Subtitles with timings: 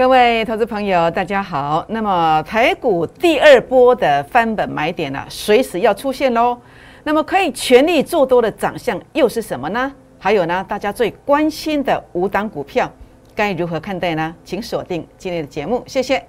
[0.00, 1.84] 各位投资朋友，大家好。
[1.90, 6.58] 那么台股第二波的翻本买点呢，随时要出现喽。
[7.04, 9.92] 那么可以全力做多的长相又是什么呢？
[10.18, 12.90] 还有呢，大家最关心的五档股票
[13.34, 14.34] 该如何看待呢？
[14.42, 16.24] 请锁定今天的节目，谢谢。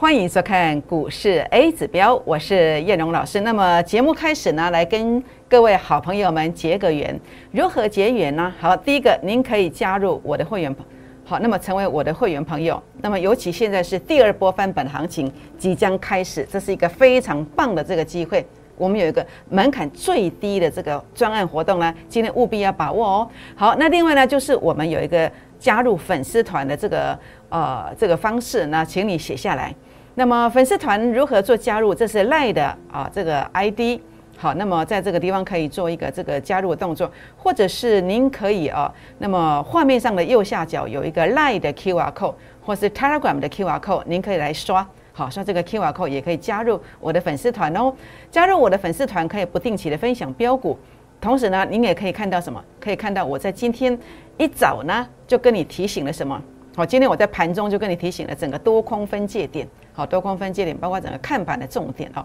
[0.00, 3.42] 欢迎收看股市 A 指标，我是叶荣老师。
[3.42, 7.20] 那么节目开始呢，来跟各位好朋友们结个缘。
[7.50, 8.50] 如何结缘呢？
[8.58, 10.74] 好，第一个，您可以加入我的会员，
[11.22, 12.82] 好，那么成为我的会员朋友。
[13.02, 18.42] 那么尤其现在是第二波翻本行情即将开始，这是一个非常棒的这个机会。
[18.78, 23.30] 我们有一个门槛最低的这个专案活动呢，今天务必要把握哦。
[23.54, 27.18] 好，那另外呢，就是我们有一个加入粉丝团的这个
[27.50, 29.74] 呃这个方式，那请你写下来。
[30.20, 31.94] 那么粉丝团如何做加入？
[31.94, 33.98] 这是赖的啊，这个 ID
[34.36, 34.52] 好。
[34.52, 44.86] 那么在这个地方可以做一个这个加入动作，或者是您可以啊，那么画面上的右下角有一个赖的 QR code，或是 Telegram 的 QR code，您可以来刷。
[45.14, 47.90] 好，刷这个 QR code 也可以加入我的粉丝团哦。
[48.30, 50.78] 加入我的粉丝团可以不定期的分享标股，
[51.18, 52.62] 同时呢，您也可以看到什么？
[52.78, 53.98] 可以看到我在今天
[54.36, 56.38] 一早呢就跟你提醒了什么？
[56.76, 59.66] 好，今天我在盘中就跟你提醒了整个多空分界点。
[60.00, 62.24] 好多空分界点，包括整个看板的重点哦。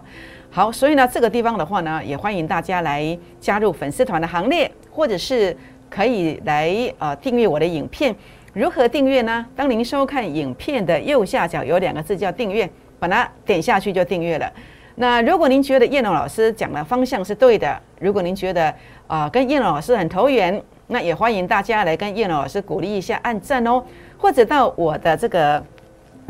[0.50, 5.54] 好，所以呢，这个地方的话呢，也欢迎大家来加入粉丝团的行列，或者是
[5.90, 8.16] 可以来呃订阅我的影片。
[8.54, 9.44] 如何订阅呢？
[9.54, 12.66] 当您收看影片的右下角有两个字叫订阅，
[12.98, 14.50] 把它点下去就订阅了。
[14.94, 18.74] 那如果您觉得叶龙老师讲的方向是对的，如果您觉得
[19.06, 23.84] 啊跟叶龙老师很投缘，那也欢迎大家来跟叶龙老师鼓励一下，按赞哦，
[24.16, 25.62] 或者到我的这个。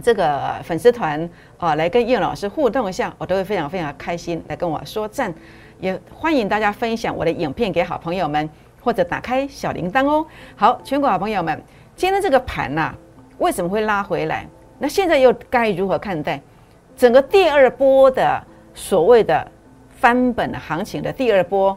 [0.02, 5.32] 这个粉丝团啊，来跟叶老师互动一下，我都会非常非常开心，来跟我说赞。
[5.78, 8.48] 也欢迎大家分享我的影片给好朋友们，
[8.80, 10.26] 或者打开小铃铛哦。
[10.54, 11.62] 好，全国好朋友们，
[11.94, 12.94] 今天这个盘呐，
[13.38, 14.46] 为什么会拉回来？
[14.78, 16.40] 那现在又该如何看待
[16.96, 18.42] 整个第二波的
[18.74, 19.46] 所谓的
[19.90, 21.76] 翻本行情的第二波，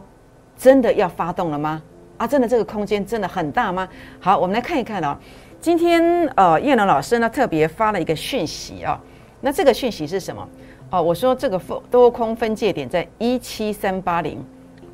[0.56, 1.82] 真的要发动了吗？
[2.16, 3.88] 啊，真的这个空间真的很大吗？
[4.18, 5.16] 好，我们来看一看哦。
[5.60, 6.02] 今天
[6.36, 8.98] 呃，叶龙老师呢特别发了一个讯息啊，
[9.42, 10.48] 那这个讯息是什么？
[10.88, 11.60] 哦，我说这个
[11.90, 14.42] 多空分界点在一七三八零，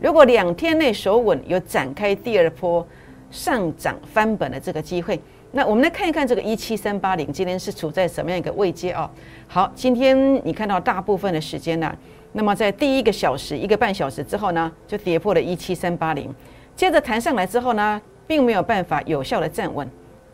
[0.00, 2.84] 如果两天内守稳，有展开第二波
[3.30, 5.20] 上涨翻本的这个机会。
[5.52, 9.08] 那我们来看一看这个一七三八零今天是处在什么样一个位阶啊？
[9.46, 11.94] 好，今天你看到大部分的时间呢，
[12.32, 16.28] 那么在第一个小时一个半小时之后呢，就跌破了一七三八零，
[16.74, 19.88] 接着弹上来之后呢，并没有办法有效的站稳。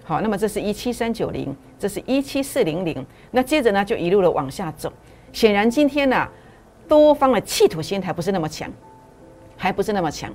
[0.04, 4.92] 好，那么这是一七三九零，这是一七四零零，那接着呢就一路的往下走。
[5.32, 6.28] 显然今天呢，
[6.88, 8.68] 多方的企图心还不是那么强，
[9.56, 10.30] 还不是那么强，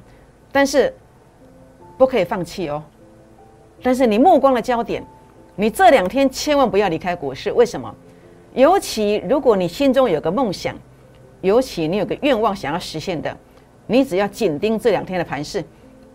[0.51, 0.93] 但是
[1.97, 2.81] 不可以放弃哦。
[3.83, 5.03] 但是你目光的焦点，
[5.55, 7.51] 你这两天千万不要离开股市。
[7.51, 7.93] 为什么？
[8.53, 10.75] 尤其如果你心中有个梦想，
[11.41, 13.37] 尤其你有个愿望想要实现的，
[13.85, 15.63] 你只要紧盯这两天的盘势，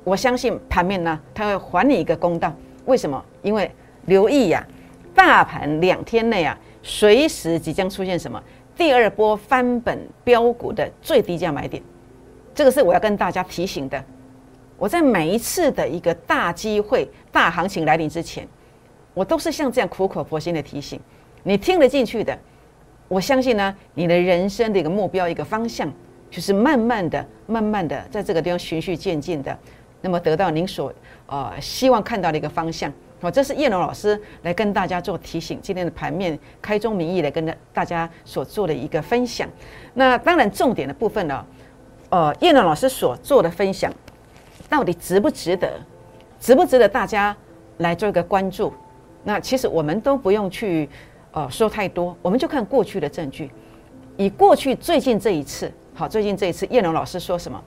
[0.02, 2.52] 我相信盘面呢，它会还你一个公道。
[2.84, 3.24] 为什么？
[3.42, 3.70] 因为
[4.06, 4.66] 留意呀，
[5.14, 8.42] 大盘两天内啊，随时即将出现什么
[8.76, 11.82] 第二波翻本标股的最低价买点，
[12.54, 14.02] 这个是我要跟大家提醒的。
[14.78, 18.46] 我在每一次的一个大机会、大行情来临之前，
[19.14, 20.98] 我都是像这样苦口婆心的提醒
[21.44, 22.36] 你，听得进去的。
[23.06, 25.92] 我相信呢，你的人生的一个目标、一个方向，
[26.30, 29.56] 就是慢慢的、慢慢的在这个地方循序渐进的。
[30.00, 30.92] 那么得到您所
[31.32, 35.58] 呃希望看到的一个方向，好，这是叶龙老师来跟大家做提醒。
[35.62, 39.48] 今天的盘面开宗明义来跟大家所做的一个分享。
[39.94, 41.46] 那当然重点的部分呢，
[42.10, 43.90] 呃，叶龙老师所做的分享，
[44.68, 45.72] 到底值不值得？
[46.38, 47.34] 值不值得大家
[47.78, 48.70] 来做一个关注？
[49.24, 50.86] 那其实我们都不用去
[51.30, 53.50] 呃说太多，我们就看过去的证据。
[54.18, 57.58] 以过去最近这一次，好，最近这一次叶龙老师说什么？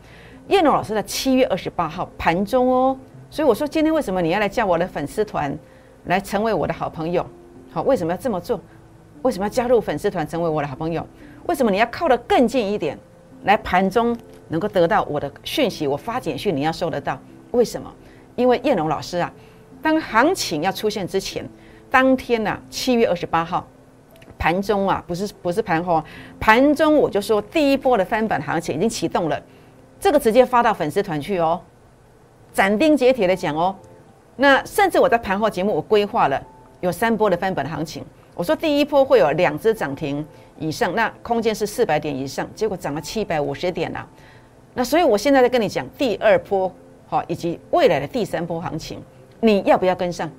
[0.49, 2.95] 叶龙老师在七月二十八号盘中哦，
[3.29, 5.57] 所以我说今天为什么你要来叫我的粉丝团，
[6.05, 7.25] 来成为我的好朋友？
[7.71, 8.59] 好，为什么要这么做？
[9.23, 11.05] 为什么要加入粉丝团成为我的好朋友？
[11.47, 12.97] 为什么你要靠得更近一点，
[13.43, 14.15] 来盘中
[14.47, 15.87] 能够得到我的讯息？
[15.87, 17.19] 我发简讯你要收得到？
[17.51, 17.91] 为什么？
[18.35, 19.33] 因为叶龙老师啊，
[19.81, 21.47] 当行情要出现之前，
[21.89, 23.65] 当天呢七月二十八号
[24.37, 26.03] 盘中啊，不是不是盘后，
[26.39, 29.41] 盘中我就说第一波的翻版行情已经启动了。
[29.99, 31.59] 这个直接发到粉丝团去哦，
[32.55, 33.75] 斩钉截铁的讲哦，
[34.37, 36.41] 那甚至我在盘后节目我规划了
[36.79, 38.01] 有三波的翻本行情，
[38.33, 40.25] 我说第一波会有两只涨停
[40.57, 44.07] 以上，那空间是四百点以上，结果涨了七百五十点呐。
[44.73, 46.73] 那所以我现在在跟你讲第二波
[47.07, 49.03] 好，以及未来的第三波行情，
[49.41, 50.31] 你要不要跟上？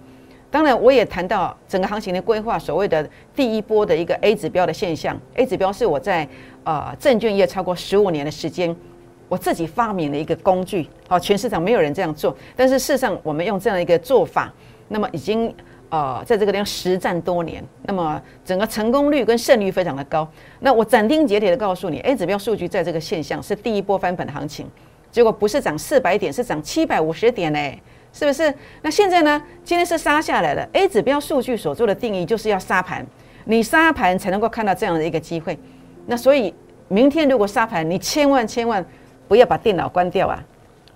[0.50, 5.20] 当然，我也谈到整个行情的规划，所谓的第一波的一个 A 指标的现象。
[5.34, 6.26] A 指标是我在
[6.64, 8.74] 呃证券业超过十五年的时间，
[9.28, 10.88] 我自己发明了一个工具。
[11.08, 14.52] 好，全市场没有人这样做，但是事实上我们用这样一个做法，
[14.88, 15.54] 那么已经
[15.88, 20.28] 呃在这个地方实战多年，那么整个成功率跟胜率非常的高。
[20.60, 24.66] 那我斩钉截铁的告诉你，A 指标数据在这个现象是第一波翻本行情，
[25.10, 27.80] 结果不是涨四百点，是涨七百五十点嘞。
[28.12, 28.54] 是不是？
[28.80, 29.42] 那现在呢？
[29.62, 30.66] 今天是杀下来了。
[30.72, 33.06] A 指标数据所做的定义就是要杀盘，
[33.44, 35.58] 你杀盘才能够看到这样的一个机会。
[36.06, 36.54] 那所以
[36.88, 38.82] 明天如果杀盘，你千万千万
[39.28, 40.42] 不要把电脑关掉啊！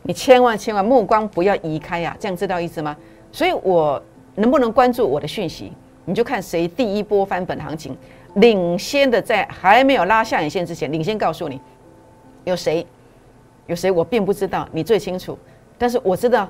[0.02, 2.16] 你千万千万目光不要移开呀！
[2.18, 2.96] 这样知道意思吗？
[3.32, 4.02] 所以我
[4.34, 5.72] 能不能关注我的讯息，
[6.04, 7.96] 你就看谁第一波翻本行情，
[8.34, 11.60] 领先的在还没有拉下影线之前，领先告诉你
[12.44, 12.86] 有谁，
[13.66, 15.38] 有谁我并不知道，你最清楚。
[15.76, 16.48] 但是我知道。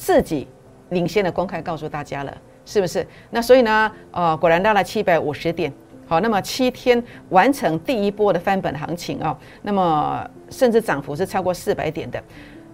[0.00, 0.46] 自己
[0.90, 2.32] 领先的公开告诉大家了，
[2.64, 3.04] 是不是？
[3.30, 5.72] 那所以呢，呃，果然到了七百五十点，
[6.08, 12.20] 好，那么七天完成第一波的翻本行情啊，那么甚至涨幅是超过四百点的。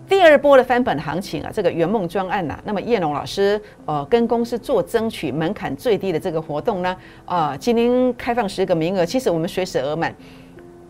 [0.09, 10.15] 第二波的翻本行情啊，这个圆梦专案呐，那么叶龙老师呃跟公司做争取门槛最低的这个活动呢，啊，今天开放十个名额，其实我们随时额满。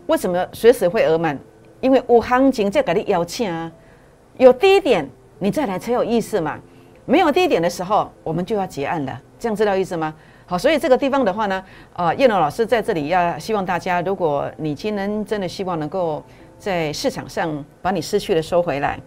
[0.05, 1.35] 为什么随时会额满？
[1.81, 3.71] 因为有行情在给你邀请啊，
[4.37, 5.09] 有低点。
[5.37, 6.57] 你再来才有意思嘛？
[7.05, 9.21] 没有低点的时候，我们就要结案了。
[9.37, 10.15] 这样知道意思吗？
[10.47, 11.63] 好，所以这个地方的话呢，
[11.93, 16.23] 呃，叶龙老师在这里要希望大家，如果你今天真的希望能够
[16.59, 18.99] 在市场上把你失去的收回来，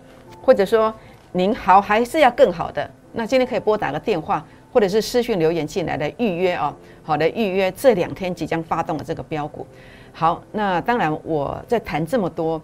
[0.43, 0.93] 或者说
[1.31, 6.75] 您好还是要更好的，那今天可以拨打个电话，或者是私讯留言进来的预约哦。
[7.05, 9.65] 好的，预约这两天即将发动的这个标股。
[10.13, 12.61] 好，那当然我在谈这么多，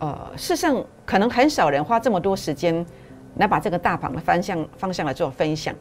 [0.00, 2.84] 呃，事实上可能很少人花这么多时间。
[3.36, 5.72] 来把这个大盘的方向方向来做分享。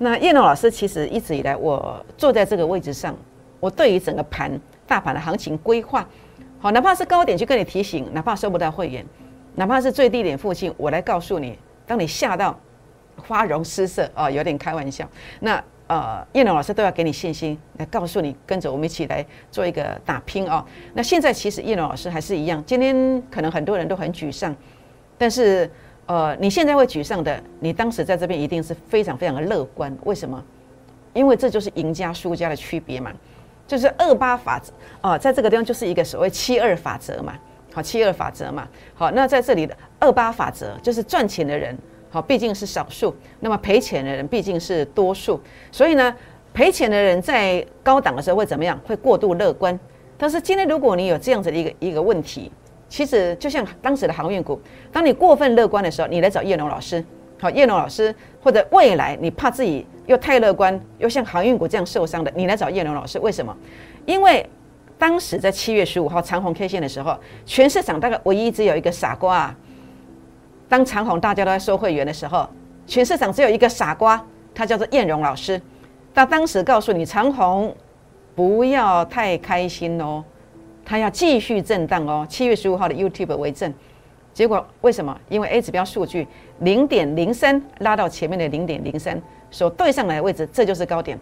[0.00, 3.16] 那叶龙老师其实一直以来，我坐在这个位置上，
[3.58, 4.48] 我对于整个盘
[4.86, 6.08] 大盘的行情规划，
[6.60, 9.04] 好，哪怕是高点去跟你提醒，哪怕收不到会员，
[9.56, 12.56] 哪怕是最低点附近，我来告诉你，当你吓到
[13.16, 15.04] 花容失色啊，有点开玩笑。
[15.40, 20.64] 那呃，叶龙老师都要给你信心，来告诉你，跟着我们一起来做一个打拼啊。
[20.94, 24.54] 那现在其实叶龙老师还是一样，今天可能很多人都很沮丧，
[25.18, 25.68] 但是。
[26.08, 29.94] 呃，你现在会沮丧的，你当时在这边一定是非常非常的乐观。
[30.04, 30.42] 为什么？
[31.12, 33.12] 因为这就是赢家输家的区别嘛，
[33.66, 34.72] 就是二八法则
[35.02, 37.34] 啊，在这个地方就是一个所谓七二法则嘛，
[37.74, 41.76] 好，七二法则嘛，好，那在这里的二八法则就是赚钱的人，
[42.08, 45.38] 好，毕竟是少数，那么赔钱的人毕竟是多数，
[45.70, 46.14] 所以呢，
[46.54, 48.80] 赔钱的人在高档的时候会怎么样？
[48.86, 49.78] 会过度乐观。
[50.16, 52.50] 但是今天如果你有这样子的一个一个问题。
[52.88, 54.60] 其实就像当时的航运股，
[54.92, 57.04] 当你过分乐观的时候，你来找叶龙老师。
[57.40, 58.12] 好，叶龙老师
[58.42, 63.16] 或者未来你怕自己又太乐观，又像航运股这样受伤的，你来找叶龙老师。
[63.20, 63.56] 为什么？
[64.06, 64.44] 因为
[64.98, 69.54] 当时在七月十五号长虹 K 线的时候，全市场大概唯一只有一个傻瓜。
[70.68, 72.48] 当长虹大家都在收会员的时候，
[72.86, 74.20] 全市场只有一个傻瓜，
[74.52, 75.60] 他叫做叶荣老师。
[76.12, 77.72] 他当时告诉你长虹
[78.34, 80.24] 不要太开心哦。
[80.88, 83.70] 它要继续震荡哦，七月十五号的 YouTube 为证，
[84.32, 85.14] 结果为什么？
[85.28, 86.26] 因为 A 指标数据
[86.60, 91.18] 零点零三拉到前面的零点零三所对上来的位置，这就是高点。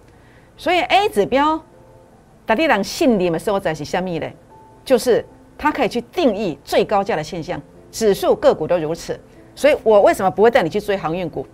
[0.57, 1.61] 所以 A 指标，
[2.47, 4.31] 打地党信你们收在是下面的，
[4.85, 5.27] 就是
[5.59, 9.19] 它可以去定义最高价的现象，指数个股都如此。
[9.57, 11.45] 所以我为什么不会带你去追航运股？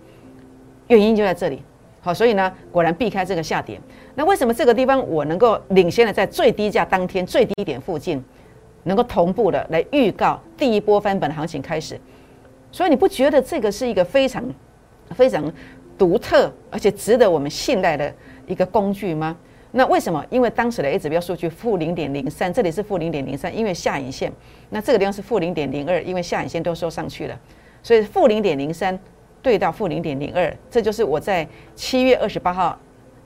[0.87, 1.63] 原因就在这里。
[1.99, 3.81] 好，所以呢，果然避开这个下跌。
[4.15, 8.23] 那为什么这个地方我能够领先的在最低价当天最低点附近，
[8.83, 11.99] 能够同步的来预告第一波翻本行情开始？
[12.71, 14.43] 所以你不觉得这个是一个非常
[15.11, 15.51] 非常
[15.97, 18.13] 独特而且值得我们信赖的
[18.45, 19.35] 一个工具吗？
[19.71, 20.23] 那为什么？
[20.29, 24.31] 因为当时的 A 指标数据负零点零三，这里是负零点零三，因为下影线。
[24.69, 27.39] 那这个地方是负零点零二，因为下影线都收上去了，
[27.81, 28.99] 所以负零点零三。
[29.41, 32.79] 对到负零点零二，这就是我在七月二十八号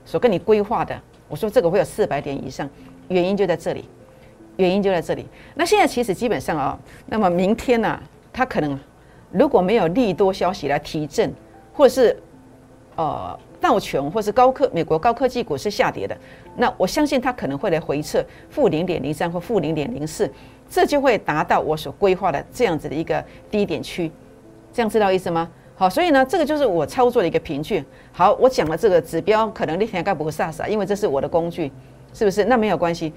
[0.07, 0.97] 所跟你规划的。
[1.27, 2.67] 我说这个会有四百点以上，
[3.09, 3.83] 原因就在这里，
[4.55, 5.27] 原因就在这里。
[5.55, 8.79] 那现在其实基本上啊，那么明天呢，它可能
[9.31, 11.33] 如果没有利多消息来提振，
[11.73, 12.17] 或者是
[12.95, 16.17] 呃道琼或是高科美国高科技股是下跌的，
[16.55, 20.31] 那我相信它可能会来回撤负零点零三或负零点零四，
[20.69, 23.21] 这就会达到我所规划的这样子的一个
[23.51, 24.09] 低点区。
[24.71, 25.49] 这样知道意思吗？
[25.79, 27.86] 好，所以呢，这个就是我操作的一个凭据。
[28.12, 31.72] 好，我讲了这个指标，可能那天该不会傻傻，因为这是我的工具，
[32.13, 32.46] 是不是？
[32.46, 33.13] 那没有关系。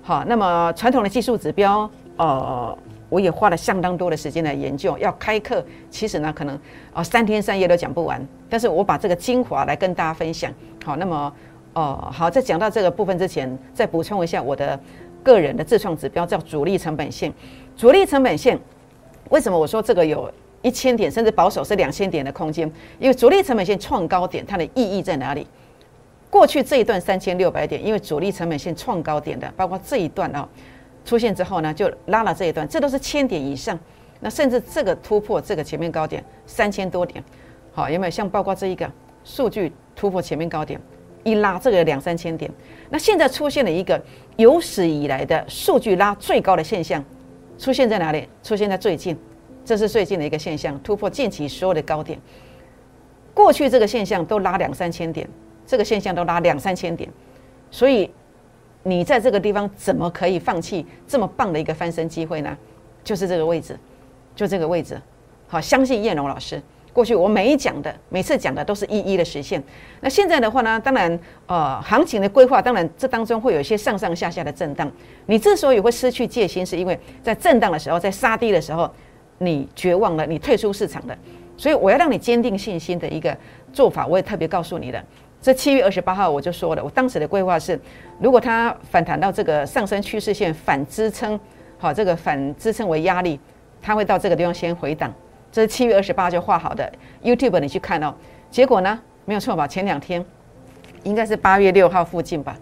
[0.00, 2.74] 好，那么传统的技术指标，呃，
[3.10, 4.96] 我也花了相当多的时间来研究。
[4.96, 6.58] 要开课，其实呢，可能
[6.94, 8.26] 啊三天三夜都讲不完。
[8.48, 10.50] 但是我把这个精华来跟大家分享。
[10.82, 11.30] 好，那么
[11.74, 14.80] 哦，好，在讲到这个部分之前，再补充一下我的
[15.22, 17.30] 个人的自创指标，叫主力成本线。
[17.76, 18.58] 主力成本线，
[19.28, 20.32] 为什么我说这个有？
[20.62, 25.46] 一千点甚至保守是两千点的空间，因为主力成本线创高点，它的意义在哪里？
[26.30, 30.46] 过去这一段三千六百点，因为主力成本线创高点的，包括这一段啊
[31.04, 33.78] 出现之后呢，就拉了这一段，这都是千点以上。
[34.20, 37.22] 那甚至这个突破这个前面高点三千多点，
[37.72, 38.10] 好有没有？
[38.10, 38.90] 像包括这一个
[39.24, 40.80] 数据突破前面高点，
[41.22, 42.50] 一拉这个两三千点。
[42.90, 44.02] 那现在出现了一个
[44.36, 47.02] 有史以来的数据拉最高的现象，
[47.58, 48.28] 出现在哪里？
[48.42, 49.16] 出现在最近。
[49.68, 52.18] 这是最近的一个现象，突破近期所有的高点。
[53.34, 55.28] 过去这个现象都拉两三千点，
[55.66, 57.06] 这个现象都拉两三千点，
[57.70, 58.10] 所以
[58.82, 62.56] 你在这个地方怎么可以放弃这么棒的一个翻身机会呢？
[63.04, 63.78] 就是这个位置，
[64.34, 64.98] 就这个位置。
[65.48, 66.62] 好，相信叶龙老师，
[66.94, 69.62] 过去我每一讲的，每次讲的都是一一的实现。
[70.00, 74.90] 那现在的话呢，当然，呃，行情的规划，当然这当中会有一些上上下下的震荡。
[75.26, 78.90] 你之所以会失去戒心，是因为在震荡的时候，在杀低的时候。
[79.38, 81.16] 你绝望了，你退出市场的，
[81.56, 83.36] 所以我要让你坚定信心的一个
[83.72, 85.02] 做法，我也特别告诉你的。
[85.40, 87.78] 这七月二十八号我就说了，我当时的规划是，
[88.18, 91.38] 如果它反弹到这个上升趋势线反支撑，
[91.78, 93.38] 好，这个反支撑为压力，
[93.80, 95.14] 它会到这个地方先回档。
[95.52, 96.92] 这是七月二十八就画好的
[97.22, 98.12] ，YouTube 你去看哦。
[98.50, 99.66] 结果呢，没有错吧？
[99.66, 100.24] 前两天
[101.04, 102.56] 应该是八月六号附近吧？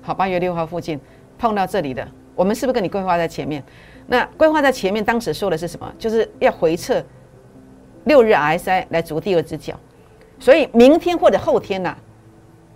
[0.00, 0.98] 好，八月六号附近
[1.38, 3.62] 碰到这里的，我们是不是跟你规划在前面？
[4.06, 5.92] 那规划在前面，当时说的是什么？
[5.98, 7.02] 就是要回撤
[8.04, 9.78] 六日 RSI 来逐第二只脚，
[10.38, 11.96] 所以明天或者后天呐，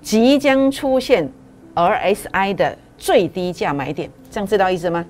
[0.01, 1.29] 即将出现
[1.75, 5.05] RSI 的最低价买点，这样知道意思吗？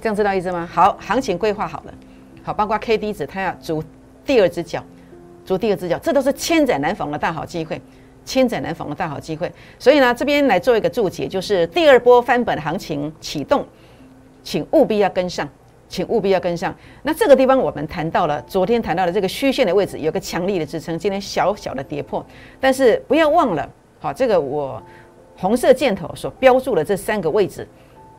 [0.00, 0.68] 这样知道意思吗？
[0.72, 1.94] 好，行情规划好了，
[2.42, 3.82] 好，包括 K D 值，它要逐
[4.24, 4.82] 第二只脚，
[5.44, 7.80] 逐第二只脚，这都是千载难逢的大好机会，
[8.24, 9.52] 千载难逢的大好机会。
[9.78, 13.66] 所以呢，这边来做一个注解，就是第二波翻本行情启动。
[14.42, 15.48] 请务必要跟上，
[15.88, 16.74] 请务必要跟上。
[17.02, 22.24] 那这个地方我们谈到了，昨天谈到的这个虚线的位置有个强力的支撑，今天小小的跌破，
[22.60, 23.68] 但是不要忘了，
[24.00, 24.82] 好，这个我
[25.36, 27.66] 红色箭头所标注的这三个位置，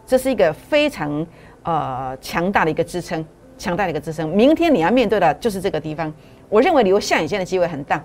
[0.05, 1.25] 这是一个非常
[1.63, 3.25] 呃强大的一个支撑，
[3.57, 4.29] 强大的一个支撑。
[4.29, 6.13] 明天你要面对的就是这个地方，
[6.49, 8.03] 我认为留下影线的机会很大，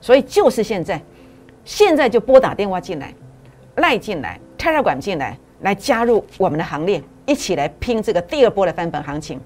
[0.00, 1.00] 所以就是现在，
[1.64, 3.14] 现在就拨打电话进来，
[3.76, 7.02] 赖进来，泰尔管进来，来加入我们的行列。
[7.30, 9.40] 一起来拼这个第二波的翻本行情，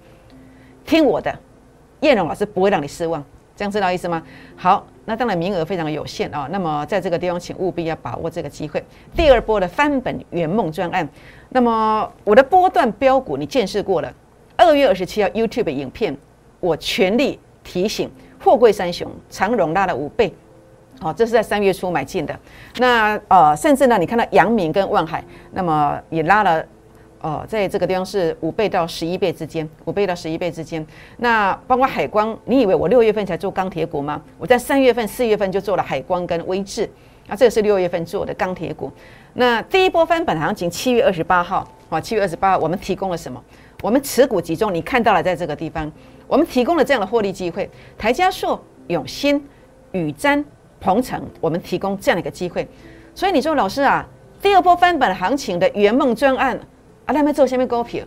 [0.87, 1.39] 听我的，
[2.01, 3.23] 叶龙老师不会让你失望，
[3.55, 4.23] 这样知道意思吗？
[4.57, 8.83] 好，那当然名额非常有限啊，那么在这个地方，请务必要把握这个机会，
[9.15, 11.07] 第二波的翻本圆梦专案。
[11.51, 14.11] 那么我的波段标股你见识过了，
[14.57, 16.17] 二月二十七号 YouTube 影片，
[16.61, 18.11] 我全力提醒，
[18.43, 20.35] 货柜三雄长荣拉了五倍，
[21.03, 22.35] 哦，这是在三月初买进的。
[22.79, 25.23] 那呃，甚至呢，你看到阳明跟万海，
[25.53, 26.65] 那么也拉了。
[27.25, 30.87] 哦，在这个地方是五倍到十一倍之间，五倍到十一倍之间。
[31.17, 34.21] 那包括海光，你以为我六月份才做钢铁股吗？
[34.37, 36.87] 我在三月份、四月份就做了海光跟威智，
[37.27, 38.93] 那，这个是六月份做的钢铁股。
[39.33, 43.43] 那第一波翻本行情七月二十八号，啊，七月二十八号我们提供了什么？
[43.81, 45.91] 我们持股集中，你看到了，在这个地方，
[46.27, 47.71] 我们提供了这样的获利机会。
[47.97, 49.43] 台加硕、永新、
[49.93, 50.45] 宇瞻、
[50.79, 52.69] 鹏程，我们提供这样的一个机会。
[53.15, 54.07] 所以你说老师啊，
[54.43, 56.61] 第二波翻本行情的圆梦专案。
[57.07, 58.03] 啊，他们做下面股票，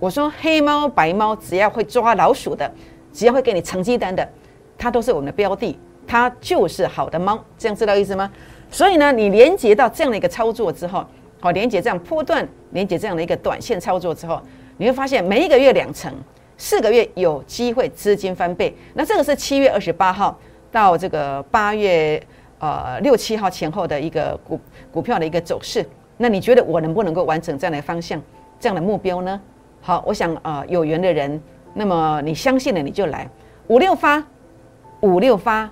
[0.00, 2.68] 我说黑猫白猫，只要会抓老鼠的，
[3.12, 4.28] 只要会给你成绩单的，
[4.76, 8.28] 它都是我们的标的，它就是好的猫，这样知道意思吗？
[8.68, 11.06] 所以呢，你连接到这样的一个操作之后，
[11.38, 14.40] 好，连接这样波段，连接这样的一个短线操作之后，
[14.76, 16.12] 你会发现每一个月两成，
[16.56, 18.76] 四个月有机会资金翻倍。
[18.94, 20.36] 那这个是七月二十八号
[20.72, 22.20] 到这个八月
[22.58, 24.58] 呃六七号前后的一个股
[24.90, 25.86] 股票的一个走势。
[26.22, 28.22] 那你觉得我能不能够完成这样的方向、
[28.60, 29.40] 这样的目标呢？
[29.80, 31.42] 好，我想啊，有缘的人，
[31.74, 33.28] 那么你相信了，你就来
[33.66, 34.22] 五六发，
[35.00, 35.68] 五六发，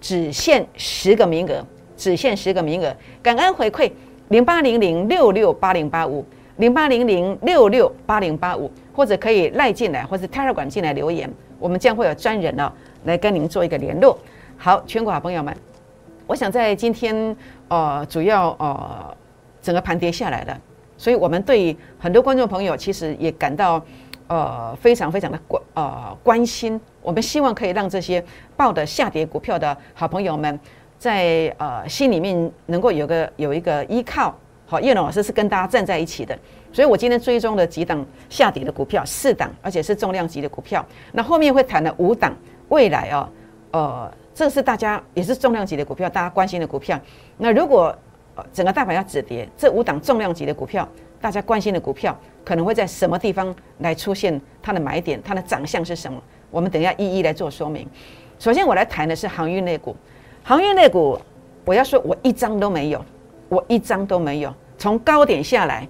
[0.00, 1.64] 只限十个名额，
[1.96, 2.92] 只限十个名额。
[3.22, 3.92] 感恩回馈
[4.30, 12.72] 零八零零六六八零八五零八零零六六八零八五，或者可以赖进来，或者泰尔管进来留言，我们将会有专人哦
[13.04, 14.18] 来跟您做一个联络。
[14.56, 15.56] 好，全国好朋友们，
[16.26, 17.36] 我想在今天
[17.68, 19.16] 呃，主要呃。
[19.62, 20.60] 整个盘跌下来了，
[20.98, 23.82] 所以我们对很多观众朋友其实也感到
[24.26, 28.22] 呃非常非常的关呃关心我们希望可以让这些
[28.56, 30.58] 抱的下跌股票的好朋友们，
[30.98, 34.34] 在呃心里面能够有个有一个依靠。
[34.64, 36.38] 好，叶龙老师是跟大家站在一起的，
[36.72, 40.82] 所以我今天追踪了几档下跌的股票，四档，而且是重量级的股票。
[41.12, 42.34] 那后面会谈的五档，
[42.70, 43.28] 未来哦，
[43.72, 46.98] 呃，这是大家也是重量级的股票，大家关心的股票。
[47.36, 47.94] 那如果
[48.52, 50.88] 整个大盘要止跌，这五档重量级的股票，
[51.20, 55.20] 大家关心的股票，可能会在什么地方来出现它的买点？
[55.22, 56.20] 它的长相是什么？
[56.50, 57.86] 我们等一下一一来做说明。
[58.38, 59.96] 首先，我来谈的是航运类股。
[60.42, 61.18] 航运类股，
[61.64, 63.04] 我要说，我一张都没有，
[63.48, 64.52] 我一张都没有。
[64.76, 65.86] 从高点下来，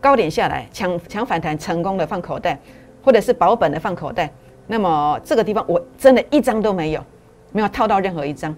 [0.00, 2.58] 高点下来抢抢反弹成功的放口袋，
[3.04, 4.28] 或者是保本的放口袋。
[4.66, 7.04] 那么这个地方我真的一张都没有，
[7.52, 8.54] 没有套到任何一张。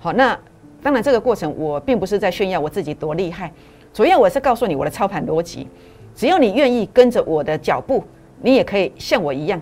[0.00, 0.36] 好，那
[0.82, 3.52] 当然这个过程我并不是在炫耀我自己多厉害，
[3.94, 5.68] 主要我是告诉你我的操盘逻辑。
[6.14, 8.04] 只要你愿意跟着我的脚步，
[8.40, 9.60] 你也可以像我一样，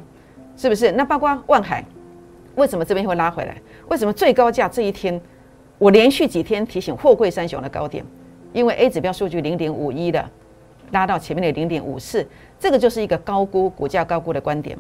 [0.57, 0.91] 是不是？
[0.93, 1.85] 那包括万海，
[2.57, 3.57] 为什么这边会拉回来？
[3.89, 5.21] 为什么最高价这一天，
[5.79, 8.05] 我连续几天提醒货柜三雄的高点？
[8.53, 10.29] 因为 A 指标数据零点五一的
[10.91, 12.27] 拉到前面的零点五四，
[12.59, 14.77] 这个就是一个高估股价高估的观点，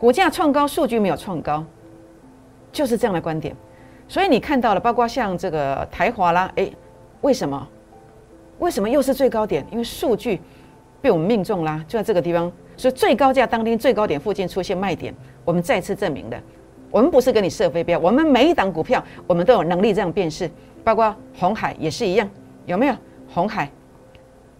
[0.00, 1.64] 股价创高，数据没有创高，
[2.72, 3.54] 就是这样的观点。
[4.08, 6.72] 所以你看到了，包括像这个台华啦，诶，
[7.22, 7.68] 为什么？
[8.58, 9.66] 为什么又是最高点？
[9.70, 10.40] 因为数据
[11.00, 15.12] 被我们命中啦，就在这个地方，所以最高价当天最高点附近出现卖点，
[15.44, 16.40] 我们再次证明的，
[16.90, 20.48] 我们不是跟你设飞镖，我们每一档股票我们都有能力这样辨识，
[20.84, 22.28] 包括红海也是一样，
[22.66, 22.94] 有没有？
[23.28, 23.68] 红海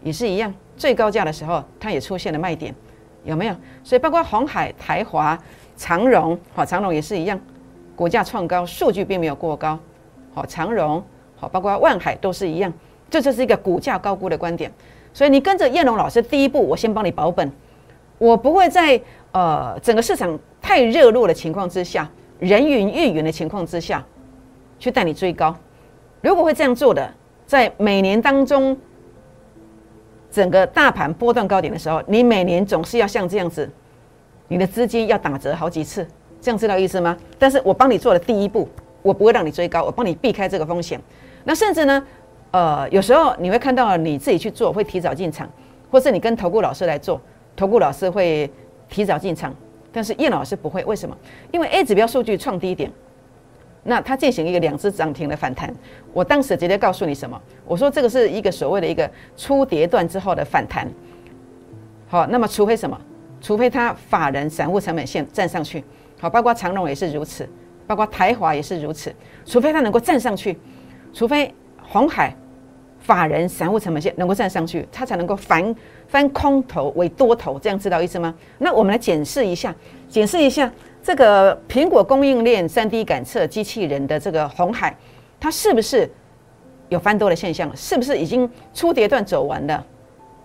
[0.03, 2.75] 也是一样，最高价的时候，它也出现了卖点，
[3.23, 3.55] 有没有？
[3.85, 5.39] 所以包括红海、台华、
[5.77, 7.39] 长荣，好，长荣也是一样，
[8.03, 9.79] 股价创高，数据并没有过高，
[10.35, 11.01] 好，长荣，
[11.37, 12.73] 好，包括万海都是一样，
[13.09, 14.69] 这就是一个股价高估的观点。
[15.15, 17.49] 所以你跟着燕龙老师，第一步我先帮你保本，
[18.19, 24.05] 我不会在呃整个市场太热络的情况之下，人云亦云的情况之下，
[24.81, 25.55] 去带你追高。
[26.23, 27.09] 如果会这样做的。
[27.47, 28.77] 在每年当中，
[30.29, 33.71] 整个大盘波段高点的时候，你每年总是要像这样子，
[34.49, 36.05] 你的资金要打折好几次，
[36.42, 37.16] 这样知道意思吗？
[37.38, 38.68] 但是我帮你做了第一步，
[39.00, 41.00] 我不会让你追高，我帮你避开这个风险。
[41.44, 42.05] 那甚至呢，
[42.50, 45.48] 呃，有时候你会看到你自己去做会提早进场，
[45.88, 47.20] 或是你跟投顾老师来做，
[47.55, 48.50] 投顾老师会
[48.88, 49.55] 提早进场，
[49.92, 51.16] 但是叶老师不会，为什么？
[51.52, 52.90] 因为 A 指标数据创低点。
[53.85, 55.74] 那它进行一个两只涨停的反弹，
[56.12, 57.40] 我当时直接告诉你什么？
[57.66, 60.88] 我说这个是一个所谓的一个初跌段之后的反弹。
[62.09, 62.96] 好，那么除非什么？
[63.40, 65.83] 除非它法人散户成本线站上去，
[66.23, 67.49] 好，包括长隆也是如此，
[67.85, 69.13] 包括台华也是如此。
[69.45, 70.57] 除非它能够站上去，
[71.13, 72.33] 除非红海
[73.01, 75.75] 法人散户成本线能够站上去，它才能够翻
[76.07, 78.33] 翻空头为多头，这样知道意思吗？
[78.59, 79.75] 那我们来检视一下，
[80.09, 80.73] 检视一下。
[81.03, 84.97] 这个苹果供应链三 D 感测机器人的这个红海，
[85.41, 86.09] 它是不是
[86.89, 87.69] 有翻多的现象？
[87.77, 89.85] 是不是已经初跌段走完了？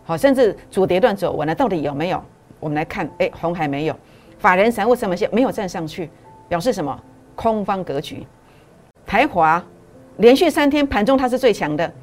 [0.04, 2.20] 好，甚至主跌段走完了，到底有没有？
[2.60, 3.96] 我们来看，哎，红海没有，
[4.40, 6.10] 法人散户成本线没有站上去，
[6.48, 7.00] 表示什么？
[7.36, 8.26] 空方格局。
[9.06, 9.64] 台华
[10.18, 11.94] 连续三天盘中它是最强的，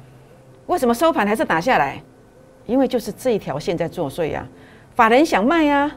[0.67, 2.01] 为什么收盘还是打下来？
[2.65, 4.47] 因为就是这一条线在作祟呀，
[4.95, 5.91] 法人想卖呀。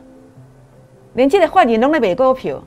[1.14, 2.62] 连这个坏人拢在买股票，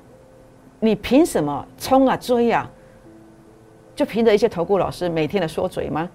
[0.79, 2.69] 你凭什么冲啊追啊？
[3.95, 6.09] 就凭着一些投顾老师每天的说嘴吗？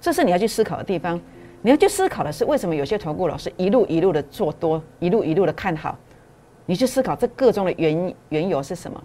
[0.00, 1.20] 这是你要去思考的地方。
[1.62, 5.96] 你要去思考的是，为什么有些投顾老师一路一路的做多，一路一路的看好？
[6.70, 9.02] 你去思考这个中的原缘由是什么？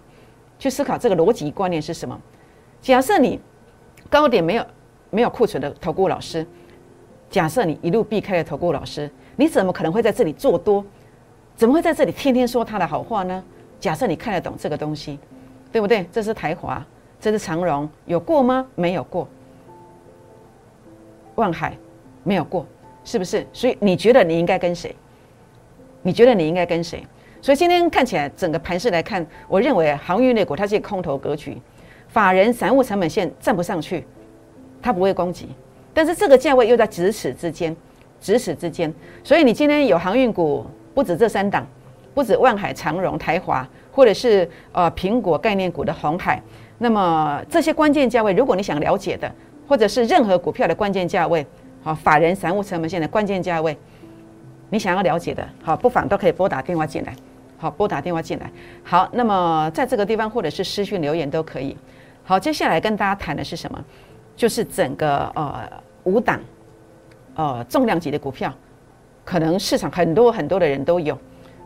[0.56, 2.16] 去思考这个逻辑观念是什么？
[2.80, 3.40] 假设你
[4.08, 4.64] 高点没有
[5.10, 6.46] 没有库存的投顾老师，
[7.28, 10.84] 假设你一路避开了投顾老师，你怎么可能会在这里做多？
[11.56, 13.42] 怎么会在这里天天说他的好话呢？
[13.80, 15.18] 假设你看得懂这个东西，
[15.72, 16.06] 对不对？
[16.12, 16.86] 这是台华，
[17.18, 18.64] 这是长荣，有过吗？
[18.76, 19.26] 没有过。
[21.34, 21.76] 万海
[22.22, 22.64] 没有过，
[23.04, 23.44] 是不是？
[23.52, 24.94] 所以你觉得你应该跟谁？
[26.02, 27.04] 你觉得你应该跟谁？
[27.40, 31.60] 所以今天看起来整个盘势来看，我认为航运类股它是一个空头格局，
[32.08, 34.04] 法人散户成本线站不上去，
[34.80, 35.48] 它不会攻击，
[35.92, 37.76] 但是这个价位又在咫尺之间，
[38.20, 40.66] 咫尺之间，所以你今天有航运股。
[40.96, 41.66] 不止这三档，
[42.14, 46.42] 不止万海、长荣、台华，或者是呃苹果概念股的红海。
[46.78, 49.30] 那么这些关键价位，如果你想了解的，
[49.68, 51.46] 或者是任何股票的关键价位，
[51.82, 53.76] 好，法人散户成本线的关键价位，
[54.70, 57.14] 你想要了解的，好，不妨都可以拨打电话进来。
[57.58, 58.50] 好，拨打电话进来。
[58.82, 61.76] 好，那么在这个地方或者是私讯留言都可以。
[62.22, 63.84] 好，接下来跟大家谈的是什么？
[64.36, 65.62] 就是整个呃
[66.04, 66.40] 五档
[67.34, 68.52] 呃重量级的股票。
[69.24, 71.18] 可能市场很多很多的人都有，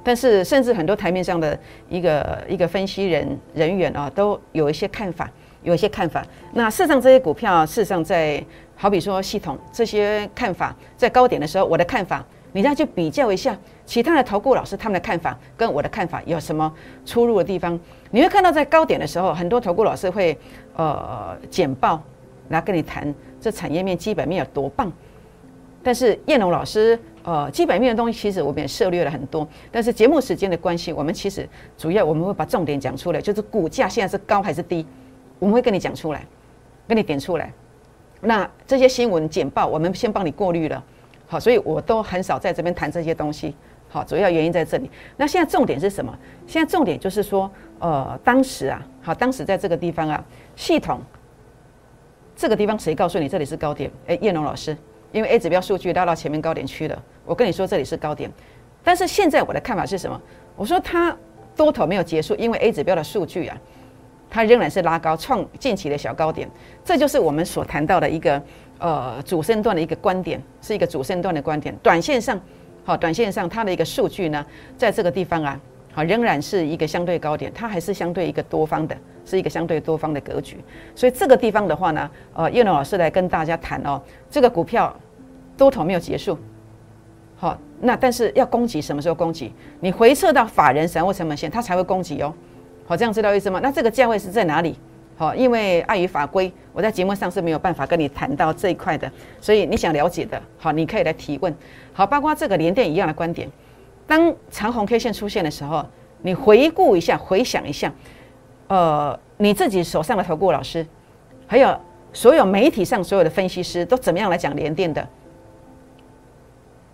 [0.03, 1.59] 但是甚至很多台面上的
[1.91, 5.31] 一个一个分析人人员啊，都有一些看法，
[5.63, 6.25] 有一些看法。
[6.55, 8.43] 那事实上这些股票，事实上在
[8.77, 16.73] 好比说系统这些看法，在高点的时候，我的看法，你再去比较一下其他的投顾老师他们的看法跟我的看法有什么
[17.05, 17.79] 出入的地方，
[18.11, 20.37] 你会看到在高点的时候，很多投顾老师会
[20.77, 22.03] 呃简报
[22.49, 24.93] 来跟你谈这产业面基本面有多棒。
[25.83, 29.49] 但是叶龙老师，呃，基本面的东西其实我们也涉猎了很多。
[29.73, 34.87] 但是节目时间的关系，我们其实主要我们会把重点讲出来，就是股价现在是高还是低，
[35.39, 36.27] 我们会跟你讲出来，
[36.87, 37.51] 跟你点出来。
[38.21, 40.85] 那这些新闻简报，我们先帮你过滤了，
[41.31, 43.55] 好，所以我都很少在这边谈这些东西。
[43.89, 44.91] 好，主要原因在这里。
[45.17, 46.13] 那现在重点是什么？
[46.45, 50.25] 现在重点就是说，呃，当时啊，好，当时在这个地方啊，
[50.57, 51.01] 系统
[52.35, 53.89] 这个地方谁告诉你这里是高点？
[54.09, 54.77] 哎，叶龙老师。
[55.13, 58.31] 因为 A 指标数据拉到前面高点区了，我跟你说这里是高点，
[58.83, 60.21] 但是现在我的看法是什么？
[60.57, 61.17] 我说它
[61.57, 63.57] 多头没有结束，因为 A 指标的数据啊，
[64.29, 66.49] 它仍然是拉高创近期的小高点，
[66.85, 68.41] 这就是我们所谈到的一个
[68.81, 71.73] 呃主升段的一个观点，是一个主升段的观点。
[71.83, 72.41] 短线上，
[72.85, 74.45] 好，短线上它的一个数据呢，
[74.77, 75.61] 在这个地方啊，
[75.93, 80.57] 好，仍然是一个相对高点，它还是相对一个多方的，是一个相对多方的格局。
[80.97, 84.93] 所以这个地方的话呢，呃，叶龙老师来跟大家谈哦，这个股票。
[85.57, 86.39] 多头没有结束，
[87.37, 89.53] 好，那但是要攻击什么时候攻击？
[89.79, 92.33] 你回撤到法人散户成本线，它才会攻击哦。
[92.87, 93.61] 好，这样知道意思吗？
[93.63, 94.79] 那这个价位是在哪里？
[95.21, 99.13] 好，因为碍于法规，我在节目上是没有办法跟你谈到这一块的。
[99.39, 101.55] 所以你想了解的，好，你可以来提问。
[101.93, 103.47] 好，包括这个连电一样的观点，
[104.07, 105.85] 当长红 K 线出现的时候，
[106.23, 107.93] 你回顾一下，回想一下，
[108.69, 110.87] 呃，你自己手上的投顾老师，
[111.47, 111.79] 还有
[112.15, 115.07] 所有媒体上所有的分析师都怎么样来讲连电的？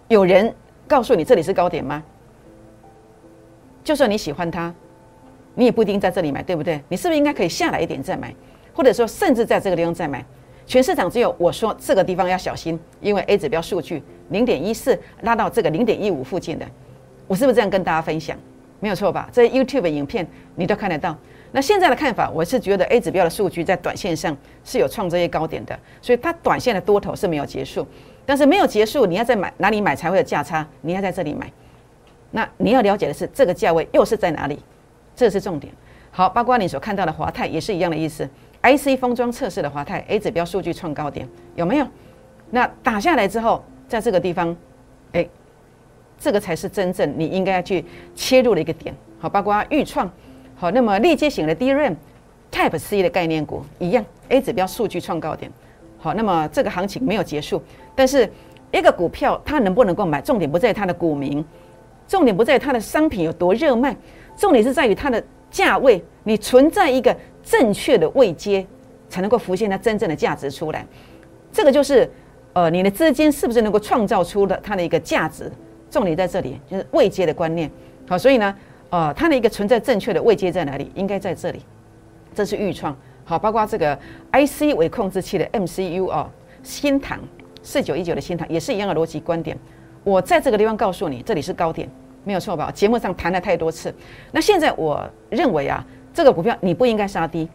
[0.08, 0.52] 有人
[0.88, 2.02] 告诉你这里是高点吗？
[3.84, 4.74] 就算你喜欢它，
[5.56, 6.80] 你也不一定在这里买，对不对？
[6.88, 8.32] 你是不是应该可以下来一点再买，
[8.72, 10.24] 或者说甚至在这个地方再买？
[10.66, 16.66] 全市场只有我说这个地方要小心，因为 A 指标数据零点一四拉到这个零点一五附近的，
[17.26, 18.36] 我是不是这样跟大家分享？
[18.80, 19.28] 没有错吧？
[19.32, 21.16] 这 YouTube 影片你都看得到。
[21.52, 27.86] 那现在的看法，我是觉得 A 指标的数据在短线上是有创这些高点的，所以它短线的多头是没有结束。
[28.26, 30.66] 但是没有结束，你要在买哪里买才会有价差？
[30.82, 31.50] 你要在这里买，
[32.32, 34.58] 那你要了解的是这个价位又是在哪里？
[35.16, 35.72] 这是重点。
[36.12, 38.28] 好，包括你所看到的华泰也是一样的意思。
[38.62, 41.86] IC 封装测试的华泰 A 指标数据创高点有没有？
[42.50, 44.56] 那打下来之后，在这个地方，
[45.12, 45.26] 哎，
[46.18, 48.94] 这个才是真正你应该要去切入的一个点。
[49.18, 50.10] 好，包括预创，
[50.54, 51.94] 好，那么立接型的 DRAM
[52.52, 55.50] Type C 的概念股一样，A 指标数据创高点。
[55.98, 57.62] 好，那么这个行情没有结束。
[57.94, 58.30] 但是，
[58.72, 61.44] 一个股票它能不能够买，重点不在它的股民，
[62.06, 63.96] 重点不在它的商品有多热卖，
[64.36, 66.02] 重点是在于它的价位。
[66.24, 68.66] 你存在一个正确的位阶，
[69.08, 70.84] 才能够浮现它真正的价值出来。
[71.52, 72.10] 这个就是，
[72.52, 75.50] 呃，你的资金是不是能够创造出的它的一个价值？
[75.90, 77.70] 重点在这里，就是位阶的观念。
[78.08, 78.54] 好，所以呢，
[78.90, 80.90] 呃，它的一个存在正确的位阶在哪里？
[80.94, 81.60] 应该在这里。
[82.34, 82.96] 这是预创。
[83.24, 83.98] 好，包括这个
[84.32, 86.28] IC 为控制器的 MCU 哦，
[86.62, 87.18] 新唐。
[87.62, 89.58] 四九一九的新塘也是一样的逻辑观点，
[90.04, 91.90] 我在这个地方告诉你，这里是高点，
[92.26, 92.72] 没有错吧？
[92.72, 93.94] 节目上谈了太多次。
[94.32, 97.48] 那现在我认为啊，这个股票你不应该杀低，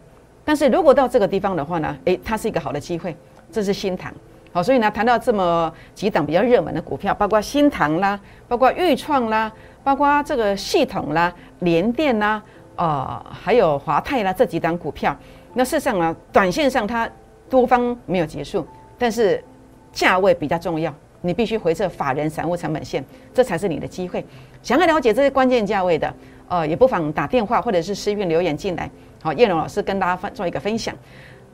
[0.46, 3.14] 但是如果到这个地方的话呢，诶，它是一个好的机会。
[3.52, 4.10] 这是新塘，
[4.50, 9.52] 好，所以呢，谈到这么几档比较热门的股票，包括新塘啦，包括豫创啦，
[9.84, 12.42] 包括这个系统啦、联电啦，
[12.76, 15.14] 呃，还有华泰啦这几档股票，
[15.52, 17.06] 那事实上呢，短线上它
[17.50, 18.66] 多方没有结束，
[18.98, 19.44] 但是。
[19.92, 20.90] 价位比较重要，
[21.22, 24.24] 你必须回测法人散户成本线，这才是你的机会。
[24.62, 26.12] 想要了解这些关键价位的，
[26.48, 28.90] 呃，也不妨打电话或者是私讯留言进来。
[29.22, 30.94] 好，叶龙老师跟大家分做一个分享。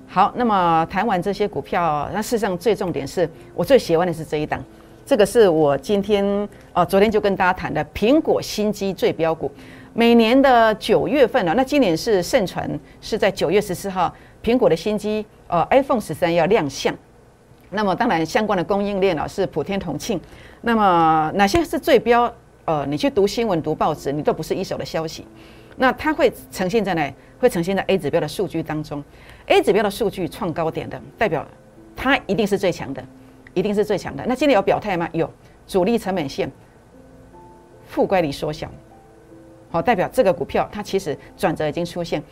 [0.07, 4.65] 好，那么谈完这些股票，那事实上最重点是我最喜欢的是这一档，
[5.05, 6.25] 这个是我今天
[6.73, 9.53] 呃，昨天就跟大家谈的苹果新机最标股。
[9.93, 16.95] 每年的九月份啊，那今年是盛传是在九月十四号，苹果的新机呃 iPhone 十三要亮相。
[17.71, 20.21] 那么当然，相关的供应链啊是普天同庆。
[20.63, 22.33] 那么哪些是最标？
[22.65, 25.27] 呃，你去读新闻、读报纸，你都不是一手的消息。
[25.77, 27.15] 那它会呈现在哪？
[27.39, 29.03] 会呈现在 A 指标的数据当中。
[29.47, 31.47] A 指标的数据创高点的，代表
[31.97, 33.03] 它一定是最强的，
[33.55, 34.25] 一定是最强的。
[34.27, 35.09] 那今天有表态吗？
[35.13, 35.31] 有，
[35.67, 36.51] 主力成本线
[37.87, 38.69] 负乖离缩小，
[39.71, 42.23] 好，代表这个股票它其实转折已经出现，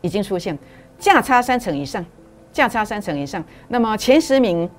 [0.00, 0.56] 已经出现
[0.98, 2.04] 价差三成以上。
[2.54, 4.70] 价差三成以上，那么前十名，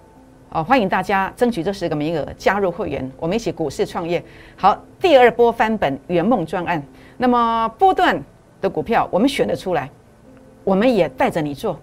[0.49, 4.23] 哦，欢迎大家争取这十个名额加入会员，我们一起股市创业。
[4.55, 6.81] 好，第二波翻本圆梦专案，
[7.17, 8.17] 那么波段
[8.61, 9.89] 的股票我们选得出来，
[10.63, 11.77] 我们也带着你做。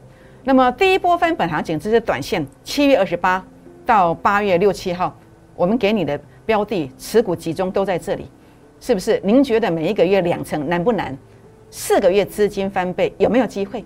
[0.44, 3.44] 那么第一波翻本行情这是短线，七月二十八
[3.84, 5.14] 到八月六七号，
[5.54, 8.26] 我们给你的标的持股集中都在这里，
[8.80, 9.20] 是不是？
[9.22, 11.14] 您觉得每一个月两成难不难？
[11.70, 13.84] 四个月资金翻倍有没有机会？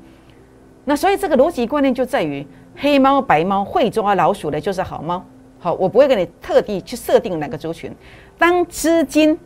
[0.89, 2.47] 那所以这个逻辑观念就在于
[2.77, 5.23] 黑猫白猫会抓老鼠的就是好猫。
[5.59, 7.93] 好，我不会给你特地去设定哪个族群。
[8.39, 9.37] 当资金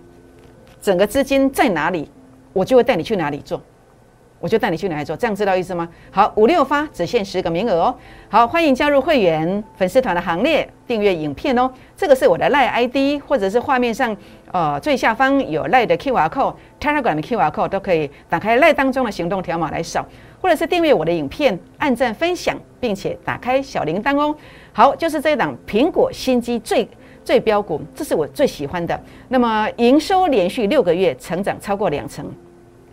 [0.83, 2.11] 整个资金在哪里，
[2.53, 3.63] 我就会带你去哪里做，
[4.39, 5.89] 我就带你去哪里做，这样知道意思吗？
[6.11, 7.95] 好，五六发只限十个名额哦。
[8.29, 11.71] 好，欢迎加入会员粉丝团的行列，订阅影片哦。
[11.97, 14.15] 这个是我的赖 ID，或者是画面上
[14.53, 20.05] 呃最下方有赖的 QR code，Telegram 的 QR code 都可以打开赖当中的行动条码来扫。
[20.41, 24.35] 或者是订阅我的影片，按赞分享，并且打开小铃铛哦。
[24.73, 26.89] 好，就是这一档苹果新机最
[27.23, 28.99] 最标股，这是我最喜欢的。
[29.29, 32.25] 那么营收连续六个月成长超过两成，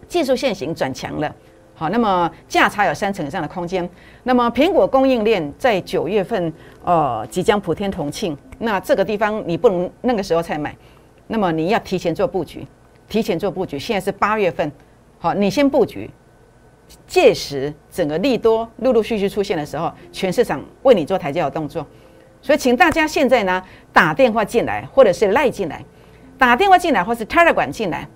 [0.07, 1.33] 技术线型转强了。
[1.73, 3.87] 好，那么价差有三成以上的空间。
[4.23, 6.51] 那么苹果供应链在九月份
[6.83, 10.75] 呃即将普天同庆，那这个地方你不能那个时候才买，
[11.27, 12.67] 那么你要提前做布局，
[13.07, 13.77] 提前做布局。
[13.77, 14.71] 现在是八月份，
[15.19, 16.09] 好，你先布局。
[17.05, 21.85] 届时，整个利多陆陆续续出现的时候，全市场为你做台阶的动作。
[22.41, 25.83] 所以，请大家现在呢打电话进来，或者是赖进来，
[26.37, 28.07] 打电话进来，或是 Telegram 进来，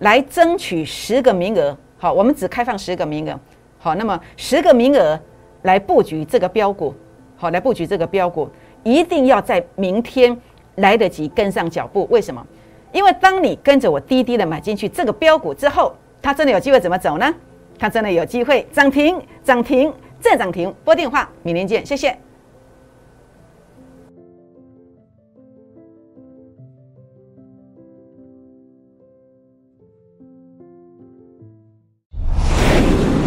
[0.00, 1.76] 来争取十个名额。
[1.96, 3.38] 好，我们只开放十个名额。
[3.78, 5.18] 好，那么十个名额
[5.62, 6.94] 来布局这个标股。
[7.36, 8.48] 好，来布局这个标股，
[8.82, 10.36] 一定要在明天
[10.76, 12.06] 来得及跟上脚步。
[12.10, 12.44] 为什么？
[12.92, 17.32] 因为当你跟着我滴滴的买进去这个标股之后，它真的有机会怎么走呢？
[17.78, 20.74] 它真的有机会涨停，涨停再涨停。
[20.84, 22.18] 拨电话，明天见，谢谢。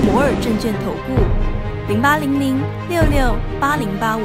[0.03, 1.13] 摩尔证券投顾，
[1.87, 2.59] 零八零零
[2.89, 4.21] 六六八零八五。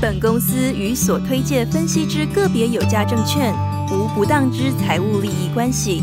[0.00, 3.52] 本公司与所推介分析之个别有价证券
[3.92, 6.02] 无不当之财务利益关系。